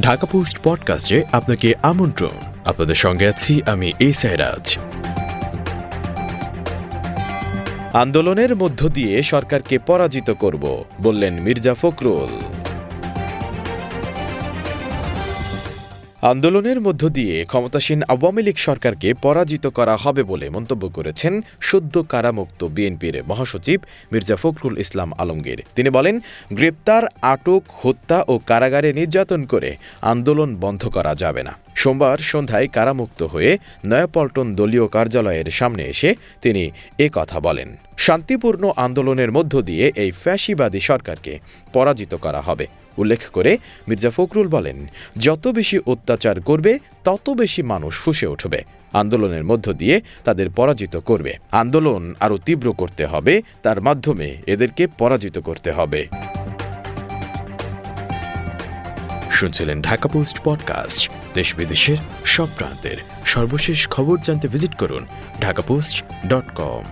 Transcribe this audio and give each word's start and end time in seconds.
Dhaka 0.00 0.26
post 0.26 0.58
পডকাস্টে 0.62 1.24
আপনাকে 1.32 1.74
আমন্ত্রণ। 1.82 2.30
আপনাদের 2.64 2.94
সঙ্গে 2.94 3.28
আছি 3.28 3.62
আমি 3.66 3.92
এই 3.98 4.12
সাইরাজ 4.12 4.78
আন্দোলনের 7.92 8.56
মধ্য 8.56 8.88
দিয়ে 8.88 9.22
সরকারকে 9.22 9.78
পরাজিত 9.78 10.30
করব, 10.30 10.84
বললেন 11.02 11.40
মির্জা 11.40 11.74
ফখরুল। 11.74 12.28
আন্দোলনের 16.22 16.78
মধ্য 16.80 17.02
দিয়ে 17.08 17.44
ক্ষমতাসীন 17.44 18.00
আওয়ামী 18.08 18.42
লীগ 18.42 18.56
সরকারকে 18.58 19.08
পরাজিত 19.14 19.64
করা 19.66 19.94
হবে 19.96 20.22
বলে 20.22 20.46
মন্তব্য 20.50 20.84
করেছেন 20.88 21.32
সদ্য 21.60 21.94
কারামুক্ত 22.08 22.60
বিএনপির 22.64 23.16
মহাসচিব 23.28 23.78
মির্জা 24.12 24.36
ফখরুল 24.36 24.76
ইসলাম 24.78 25.10
আলমগীর। 25.18 25.60
তিনি 25.76 25.90
বলেন, 25.90 26.14
গ্রেপ্তার, 26.52 27.02
আটক, 27.22 27.62
হত্যা 27.82 28.18
ও 28.28 28.34
কারাগারে 28.46 28.90
নির্যাতন 28.92 29.40
করে 29.44 29.70
আন্দোলন 30.02 30.50
বন্ধ 30.56 30.82
করা 30.88 31.12
যাবে 31.14 31.42
না। 31.42 31.52
সোমবার 31.82 32.18
সন্ধ্যায় 32.32 32.68
কারামুক্ত 32.76 33.20
হয়ে 33.32 33.50
নয়াপল্টন 33.90 34.48
দলীয় 34.58 34.86
কার্যালয়ের 34.96 35.48
সামনে 35.60 35.82
এসে 35.92 36.10
তিনি 36.44 36.62
এ 37.04 37.06
কথা 37.18 37.38
বলেন। 37.46 37.68
শান্তিপূর্ণ 38.06 38.62
আন্দোলনের 38.86 39.30
মধ্য 39.36 39.54
দিয়ে 39.68 39.86
এই 40.02 40.10
ফ্যাসিবাদী 40.22 40.80
সরকারকে 40.90 41.32
পরাজিত 41.74 42.12
করা 42.24 42.40
হবে। 42.48 42.66
উল্লেখ 42.98 43.22
করে 43.36 43.52
মির্জা 43.88 44.10
ফখরুল 44.16 44.48
বলেন, 44.56 44.78
যত 45.26 45.44
বেশি 45.58 45.76
অত্যাচার 45.92 46.36
করবে, 46.48 46.72
তত 47.06 47.26
বেশি 47.42 47.60
মানুষ 47.72 47.94
ফুসে 48.02 48.26
উঠবে। 48.34 48.60
আন্দোলনের 49.00 49.44
মধ্য 49.50 49.66
দিয়ে 49.80 49.96
তাদের 50.26 50.48
পরাজিত 50.58 50.94
করবে। 51.08 51.32
আন্দোলন 51.62 52.02
আরও 52.24 52.36
তীব্র 52.46 52.66
করতে 52.80 53.04
হবে, 53.12 53.34
তার 53.64 53.78
মাধ্যমে 53.86 54.28
এদেরকে 54.54 54.84
পরাজিত 55.00 55.36
করতে 55.48 55.70
হবে। 55.78 56.00
শুনছিলেন 59.42 59.82
ঢাকা 59.82 60.08
পোস্ট 60.08 60.36
পডকাস্ট, 60.44 61.10
দেশ 61.34 61.48
বিদেশের 61.54 61.96
সব 62.24 62.48
প্রান্তের 62.56 62.98
সর্বশেষ 63.24 63.88
খবর 63.88 64.16
জানতে 64.18 64.46
ভিজিট 64.48 64.74
করুন 64.74 65.06
ঢাকা 65.40 65.62
পোস্ট 65.62 65.96
ডট 66.26 66.46
কম। 66.54 66.84